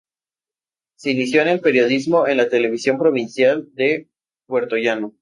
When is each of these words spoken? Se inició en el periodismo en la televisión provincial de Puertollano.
Se 0.95 1.11
inició 1.11 1.43
en 1.43 1.49
el 1.49 1.59
periodismo 1.61 2.25
en 2.27 2.37
la 2.37 2.49
televisión 2.49 2.97
provincial 2.97 3.69
de 3.75 4.09
Puertollano. 4.47 5.09